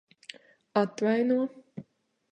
Atvaino? 0.81 1.39